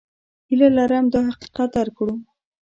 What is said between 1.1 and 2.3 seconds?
دا حقیقت درک کړو.